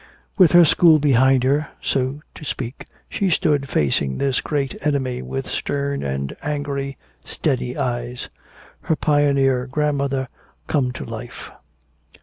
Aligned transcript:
With 0.35 0.53
her 0.53 0.65
school 0.65 0.97
behind 0.97 1.43
her, 1.43 1.67
so 1.79 2.21
to 2.33 2.43
speak, 2.43 2.87
she 3.07 3.29
stood 3.29 3.69
facing 3.69 4.17
this 4.17 4.41
great 4.41 4.73
enemy 4.83 5.21
with 5.21 5.47
stern 5.47 6.01
and 6.01 6.35
angry, 6.41 6.97
steady 7.23 7.77
eyes. 7.77 8.27
Her 8.81 8.95
pioneer 8.95 9.67
grandmother 9.67 10.27
come 10.67 10.91
to 10.93 11.05
life. 11.05 11.51